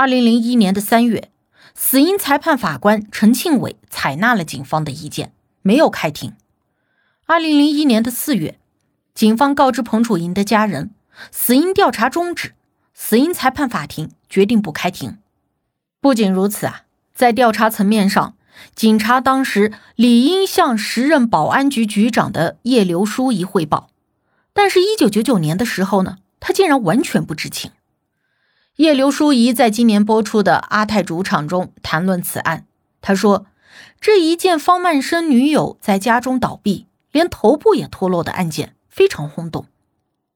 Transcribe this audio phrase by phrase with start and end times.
[0.00, 1.30] 二零零一年的三月，
[1.74, 6.32] 死因裁判法官陈庆伟采纳了警方的意见，没有开庭。
[7.26, 8.58] 二零零一年的四月，
[9.14, 10.92] 警方告知彭楚莹的家人，
[11.30, 12.54] 死因调查终止，
[12.94, 15.18] 死因裁判法庭决定不开庭。
[16.00, 18.36] 不仅如此啊，在调查层面上，
[18.74, 23.90] 警察当时理应向时任保安局局长的叶刘淑仪汇报，
[24.54, 27.72] 但是，一九九九年的时候呢，他竟然完全不知情。
[28.80, 32.64] 叶刘淑仪在今年播出的《阿泰主场》中谈论此案，
[33.02, 33.44] 他说
[34.00, 39.66] ：“这一件方曼生女友在家中倒闭，连头部也脱落的案件非常轰动。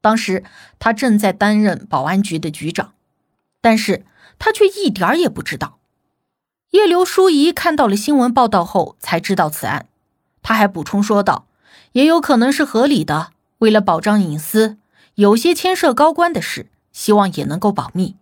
[0.02, 0.44] 当时
[0.78, 2.92] 他正在担任保安局的局长，
[3.62, 4.04] 但是
[4.38, 5.78] 他却一点儿也不知道。”
[6.72, 9.88] 叶刘淑仪看到了新闻报道后才知道此案，
[10.42, 11.46] 他还补充说道
[11.92, 14.76] ：“也有可能是合理的，为了保障隐私，
[15.14, 18.16] 有些牵涉高官的事，希望也能够保密。”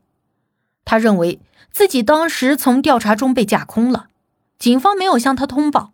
[0.85, 4.09] 他认为自己当时从调查中被架空了，
[4.59, 5.93] 警方没有向他通报，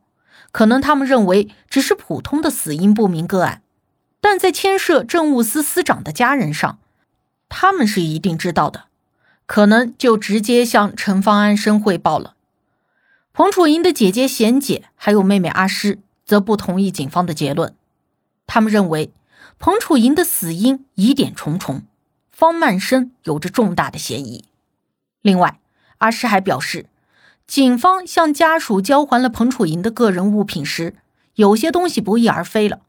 [0.50, 3.62] 可能他们认为只是普通的死因不明个案，
[4.20, 6.78] 但在牵涉政务司司长的家人上，
[7.48, 8.86] 他们是一定知道的，
[9.46, 12.34] 可能就直接向陈方安生汇报了。
[13.32, 17.72] 彭楚莹的姐姐贤姐还有妹妹阿诗则不同意警方的结论，
[18.48, 19.12] 他们认为
[19.60, 21.82] 彭楚莹的死因疑点重重，
[22.32, 24.44] 方曼生有着重大的嫌疑。
[25.22, 25.60] 另外，
[25.98, 26.86] 阿诗还表示，
[27.46, 30.94] 警方向家属交还了彭楚莹的个人物品时，
[31.34, 32.80] 有些东西不翼而飞了，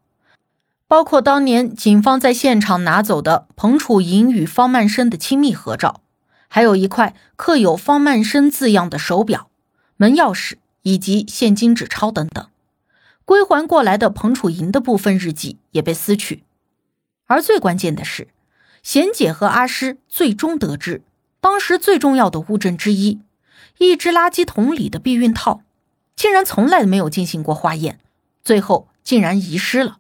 [0.88, 6.02] 包括当年警方在现场拿走的彭楚莹与方曼生的亲密合照，
[6.48, 9.50] 还有一块刻有方曼生字样的手表、
[9.98, 12.48] 门钥匙以及现金纸钞等等。
[13.26, 16.44] 归还过来的彭楚莹的部分日记也被撕去，
[17.28, 18.28] 而最关键的是，
[18.82, 21.04] 贤姐和阿诗最终得知。
[21.42, 23.22] 当时最重要的物证之一，
[23.78, 25.62] 一只垃圾桶里的避孕套，
[26.16, 28.00] 竟然从来没有进行过化验，
[28.44, 29.98] 最后竟然遗失了。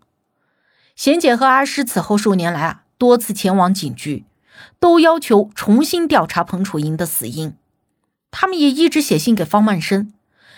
[0.96, 4.26] 贤姐和阿诗此后数年来啊，多次前往警局，
[4.80, 7.54] 都要求重新调查彭楚莹的死因。
[8.32, 10.12] 他们也一直写信给方曼生，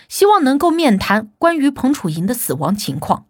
[0.09, 3.25] 希望能够面谈关于彭楚莹的死亡情况。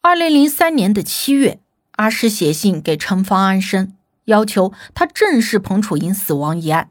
[0.00, 1.58] 二零零三年的七月，
[1.96, 3.92] 阿诗写信给陈方安生。
[4.30, 6.90] 要求他正视彭楚莹死亡一案。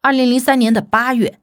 [0.00, 1.38] 二零零三年的八月，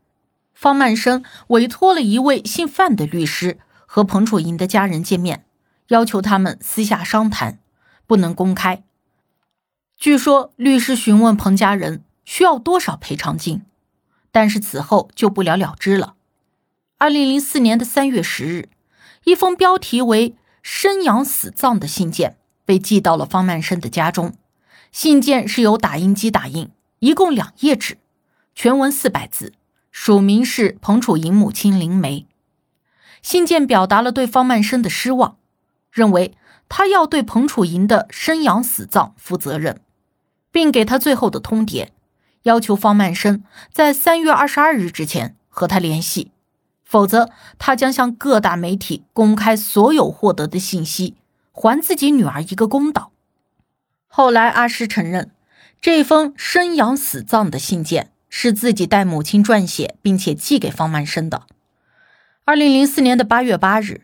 [0.54, 5.46] 方曼生委托了一位姓范的律师和彭楚莹的家人见面，
[5.88, 7.60] 要求他们私下商谈，
[8.06, 8.84] 不能公开。
[9.98, 13.64] 据说律师询问彭家人需要多少赔偿金，
[14.32, 16.16] 但是此后就不了了之了。
[16.98, 18.70] 二零零四年的三月十日，
[19.24, 24.34] 一封标题为“生养死葬”的信件被寄到了方曼生的家中。
[24.92, 26.70] 信件是由打印机打印，
[27.00, 27.98] 一共两页纸，
[28.54, 29.54] 全文四百字，
[29.92, 32.26] 署名是彭楚莹母亲林梅。
[33.22, 35.38] 信件表达了对方曼生的失望，
[35.92, 36.34] 认为
[36.70, 39.82] 他要对彭楚莹的生养死葬负责任，
[40.52, 41.90] 并给他最后的通牒，
[42.44, 46.32] 要求方曼生在三月二十二日之前和他联系，
[46.84, 51.16] 否则他将向各大媒体公开所有获得的信息，
[51.52, 53.12] 还自己女儿一个公道。
[54.18, 55.32] 后来，阿诗承认，
[55.82, 61.42] 这封生养死葬的信件是自己代母亲撰写，并且寄给方曼生的。
[62.46, 64.00] 二零零四年的八月八日，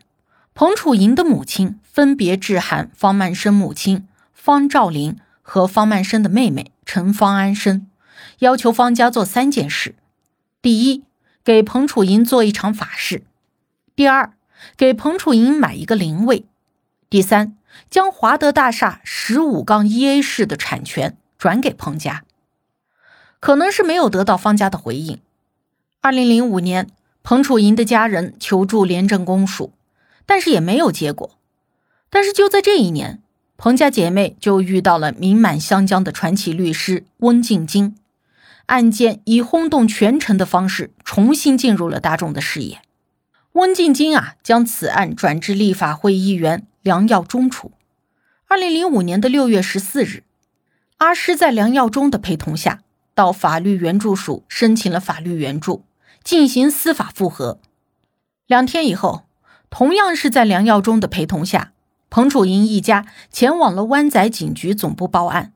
[0.52, 7.86] 彭楚莹的母亲分别致函方曼生母亲方兆林和方曼生的妹妹陈方安生，
[8.40, 9.94] 要求方家做三件事：
[10.60, 11.04] 第一，
[11.42, 13.20] 给彭楚莹做一场法事；
[13.96, 14.34] 第二，
[14.76, 16.44] 给彭楚莹买一个灵位；
[17.08, 17.56] 第三。
[17.90, 22.24] 将华德大厦十五杠一 A 室的产权转给彭家，
[23.40, 25.20] 可能是没有得到方家的回应。
[26.00, 26.88] 二零零五年，
[27.22, 29.72] 彭楚莹的家人求助廉政公署，
[30.26, 31.38] 但是也没有结果。
[32.10, 33.22] 但是就在这一年，
[33.56, 37.96] 彭家姐妹就遇到了名满湘江的传奇律师温静晶，
[38.66, 42.82] 案件以轰动全城的方式重新进入了大众的视野。
[43.52, 46.66] 温静晶啊，将此案转至立法会议员。
[46.82, 47.70] 梁耀忠处。
[48.48, 50.24] 二零零五年的六月十四日，
[50.96, 52.80] 阿诗在梁耀忠的陪同下，
[53.14, 55.84] 到法律援助署申请了法律援助，
[56.24, 57.60] 进行司法复核。
[58.48, 59.26] 两天以后，
[59.70, 61.72] 同样是在梁耀忠的陪同下，
[62.10, 65.52] 彭楚莹一家前往了湾仔警局总部报案，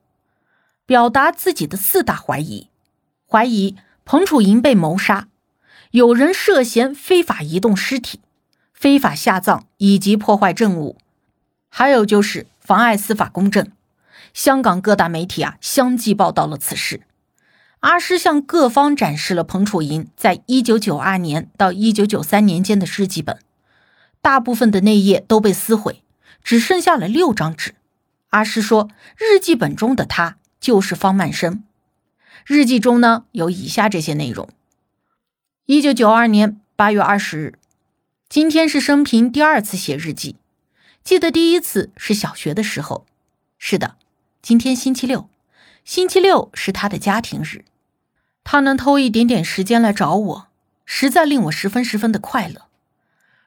[0.87, 2.69] 表达自己的四大怀疑：
[3.29, 5.27] 怀疑彭楚莹被谋杀，
[5.93, 8.21] 有人涉嫌非法移动尸体、
[8.73, 10.97] 非法下葬以及破坏证物，
[11.69, 13.71] 还有就是妨碍司法公正。
[14.35, 17.03] 香港各大媒体啊，相继报道了此事。
[17.81, 23.38] 阿诗向各方展示了彭楚莹在一九九二年到一九九三年间的日记本，
[24.21, 26.03] 大部分的内页都被撕毁，
[26.43, 27.75] 只剩下了六张纸。
[28.31, 31.62] 阿诗说，日记本中的他就是方曼生。
[32.44, 34.49] 日记中呢，有以下这些内容：
[35.69, 37.59] 一九九二年八月二十日，
[38.29, 40.37] 今天是生平第二次写日记，
[41.03, 43.05] 记得第一次是小学的时候。
[43.59, 43.97] 是的。
[44.41, 45.29] 今天星期六，
[45.85, 47.65] 星期六是他的家庭日，
[48.45, 50.47] 他能偷一点点时间来找我，
[50.85, 52.69] 实在令我十分十分的快乐。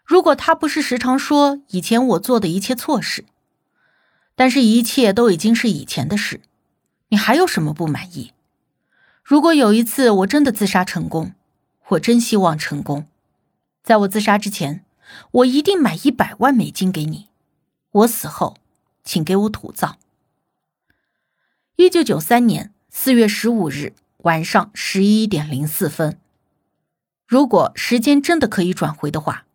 [0.03, 3.23] 如果他不是时常说以前我做的一切错事，
[4.35, 6.41] 但是一切都已经是以前的事，
[7.07, 8.33] 你还有什么不满意？
[9.23, 11.31] 如果有一次我真的自杀成功，
[11.89, 13.07] 我真希望成功，
[13.83, 14.85] 在我自杀之前，
[15.31, 17.29] 我一定买一百万美金给你。
[17.91, 18.57] 我死后，
[19.03, 19.97] 请给我土葬。
[21.77, 26.19] 一九九三年四月十五日晚上十一点零四分。
[27.25, 29.45] 如果时间真的可以转回的话，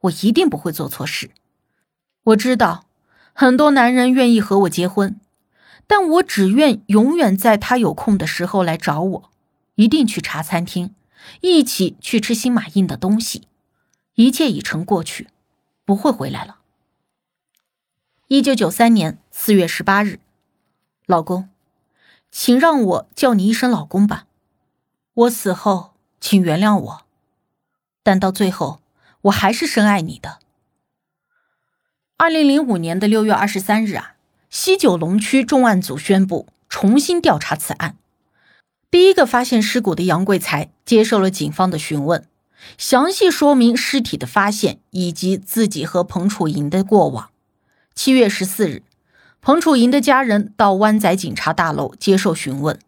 [0.00, 1.30] 我一定不会做错事。
[2.24, 2.86] 我知道
[3.34, 5.20] 很多男人愿意和我结婚，
[5.86, 9.30] 但我只愿永远在他有空的时候来找我，
[9.74, 10.94] 一定去茶餐厅，
[11.40, 13.48] 一起去吃新马印的东西。
[14.14, 15.28] 一切已成过去，
[15.84, 16.58] 不会回来了。
[18.28, 20.20] 一九九三年四月十八日，
[21.06, 21.48] 老公。
[22.30, 24.26] 请让我叫你一声老公吧。
[25.12, 27.02] 我死后，请原谅我，
[28.02, 28.80] 但到最后，
[29.22, 30.38] 我还是深爱你的。
[32.16, 34.14] 二零零五年的六月二十三日啊，
[34.48, 37.98] 西九龙区重案组宣布重新调查此案。
[38.92, 42.26] 第一个发现尸骨的杨贵才接受了警方的询问，
[42.76, 47.30] 详细说明尸体的发现以及自己和彭楚莹的过往。
[47.94, 48.82] 七月十四日。
[49.40, 52.78] 彭楚莹的家人到湾仔警察大楼接受询问。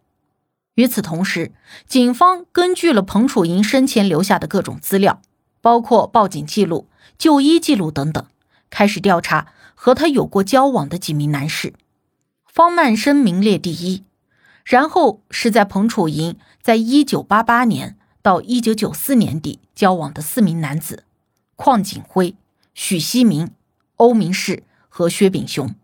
[0.75, 1.53] 与此同时，
[1.89, 5.21] 警方根据了彭楚莹生前留下的各种资料，
[5.63, 6.87] 包括报警记录、
[7.19, 8.25] 就医记录等等，
[8.69, 11.73] 开始调查和他有过交往的几名男士。
[12.47, 14.05] 方曼生名列第一，
[14.65, 21.05] 然后是在彭楚莹在1988年到1994年底交往的四名男子：
[21.57, 22.35] 邝景辉、
[22.73, 23.51] 许希明、
[23.97, 25.75] 欧明世和薛炳雄。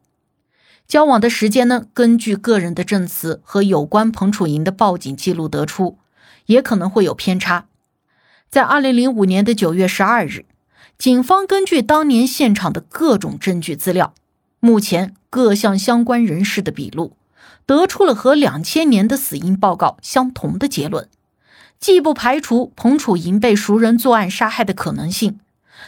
[0.89, 1.87] 交往的时间呢？
[1.95, 5.99] 根据个人的证词和有关彭楚莹的报警记录得出，
[6.47, 7.67] 也可能会有偏差。
[8.49, 10.47] 在二零零五年的九月十二日，
[10.99, 14.15] 警方根据当年现场的各种证据资料，
[14.59, 17.17] 目前各项相关人士的笔录，
[17.71, 21.09] 得出了和两千年的死因报告相同的结论。
[21.79, 25.39] 既不排除彭楚莹被熟人作案杀害的可能性，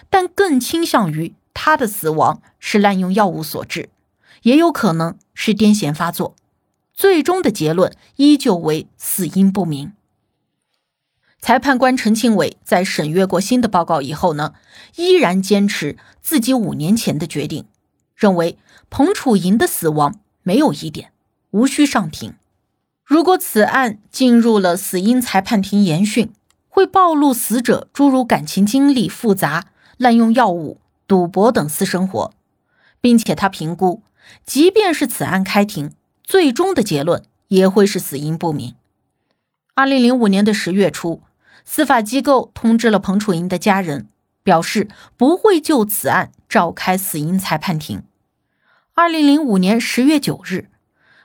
[0.08, 3.88] 但更倾向于她的死亡是滥用药物所致。
[4.42, 6.36] 也有可能是癫痫发作，
[6.94, 9.92] 最终的结论依旧为死因不明。
[11.40, 14.54] 裁判官陈庆伟在审阅过新的报告以后呢，
[14.94, 17.66] 依然坚持自己五年前的决定，
[18.14, 18.56] 认为
[18.88, 21.11] 彭楚莹的死亡没有疑点，
[21.52, 22.34] 无需上庭。
[23.04, 26.32] 如果此案进入了死因裁判庭研讯，
[26.68, 29.66] 会暴露死者诸如感情经历复杂、
[29.96, 32.32] 滥用药物、赌博等私生活，
[33.00, 34.02] 并且他评估。
[34.46, 35.92] 即便是此案开庭，
[36.22, 38.74] 最终的结论也会是死因不明。
[39.74, 41.22] 二零零五年的十月初，
[41.64, 44.08] 司法机构通知了彭楚莹的家人，
[44.42, 48.04] 表示不会就此案召开死因裁判庭。
[48.94, 50.68] 二零零五年十月九日，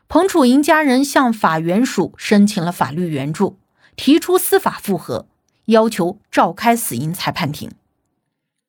[0.09, 3.59] 彭楚莹家人向法援署申请了法律援助，
[3.95, 5.27] 提出司法复核，
[5.65, 7.71] 要求召开死因裁判庭。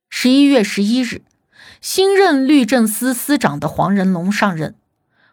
[0.08, 1.22] 十一月十一日。
[1.80, 4.74] 新任律政司司长的黄仁龙上任。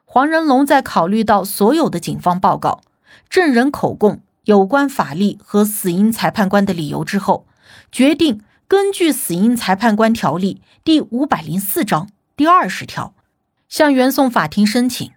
[0.04, 2.82] 黄仁龙在考虑到所有的警方报告、
[3.30, 7.48] 证人口供、有关法律和死因裁判官的理由之后，
[7.92, 13.16] 决定根据《死因裁判官条例》第五百零四章第二十条，
[13.68, 15.12] 向原讼法庭申请，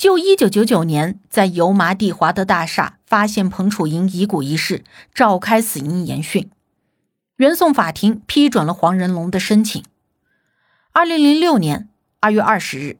[0.00, 6.50] 就一九九九年在油麻地华德大厦发现彭楚莹遗骨一事召开死因研讯。
[7.36, 9.84] 原讼法庭批准了黄仁龙的申请。
[10.92, 12.98] 二零零六年二月二十日，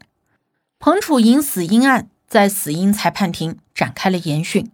[0.79, 4.71] 彭楚莹死因案在死因裁判庭展开了研讯。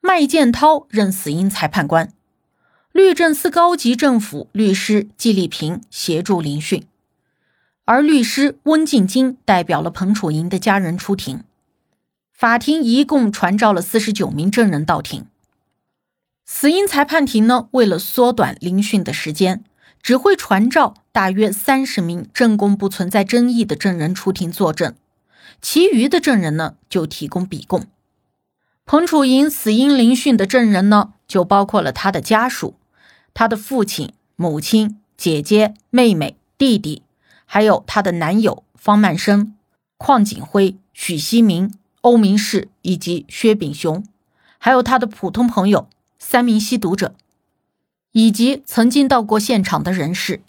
[0.00, 2.12] 麦建涛任死因裁判官，
[2.92, 6.86] 律政司高级政府律师季立平协助聆讯，
[7.86, 11.44] 而律师温静金代表了彭楚莹的家人出庭。
[12.32, 15.26] 法庭一共传召了四十九名证人到庭。
[16.46, 19.64] 死因裁判庭呢，为了缩短聆讯的时间，
[20.02, 24.94] 只会传召大约三十名证供不存在争议的证人出庭作证，
[25.62, 27.86] 其余的证人呢就提供笔供。
[28.84, 32.74] 彭楚莹死因聆讯的证人呢，就包括了他的家属、
[33.32, 37.03] 他的父亲、母亲、姐姐、妹妹、弟弟，
[37.54, 39.54] 还有她的男友方曼生、
[39.96, 44.04] 邝景辉、许希明、欧明世以及薛炳雄，
[44.58, 47.14] 还有她的普通朋友三名吸毒者，
[48.10, 50.42] 以及曾经到过现场的人士，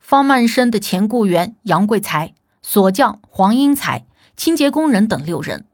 [0.00, 2.32] 方曼生的前雇员杨贵才、
[2.62, 5.66] 锁匠黄英才、清洁工人等六人。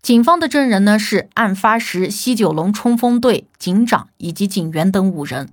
[0.00, 5.50] 警方的证人呢是案发时西九龙冲锋队警长以及警员等五人。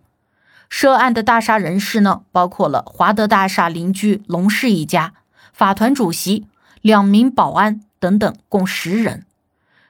[0.69, 5.13] 涉案的大厦人士呢包括了华德大厦邻居龙氏一家、
[5.53, 6.45] 法团主席、
[6.81, 9.25] 两名保安等等，共十人。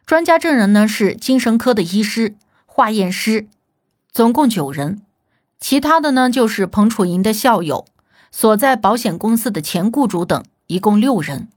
[0.06, 3.48] 专家证人呢是精神科的医师、化验师，
[4.12, 5.02] 总共九人。
[5.60, 7.86] 其他的呢就是彭楚莹的校友、
[8.32, 11.50] 所在保险公司的前雇主等，一共六人。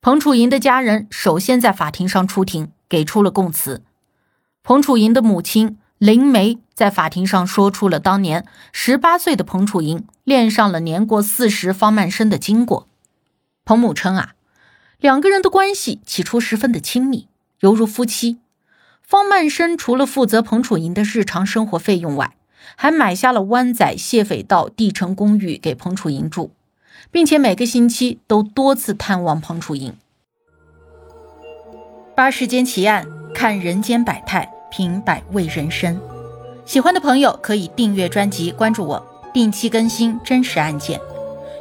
[0.00, 3.82] 彭楚莹的家人首先在法庭上出庭，给出了供词。
[4.62, 12.88] 彭楚莹的母亲林梅在法庭上说出了当年十八岁的彭楚莹恋上了年过四十方曼生的经过。
[13.66, 14.32] 彭母称啊，
[14.98, 17.28] 两个人的关系起初十分的亲密，
[17.60, 18.38] 犹如夫妻。
[19.02, 22.34] 方曼生除了负责彭楚莹的日常生活费用外，
[22.76, 26.54] 还买下了湾仔谢斐道地城公寓给彭楚莹住。
[27.10, 29.94] 并且每个星期都多次探望彭楚莹。
[32.14, 36.00] 八世间奇案，看人间百态，品百味人生。
[36.64, 41.00] 喜欢的朋友可以订阅专辑，关注我，定期更新真实案件。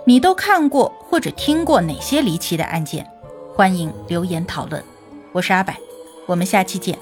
[0.06, 3.06] 你都看过或者听过哪些离奇的案件？
[3.56, 4.84] 欢迎留言讨论。
[5.32, 5.74] 我是阿柏，
[6.26, 6.98] 我们下期见。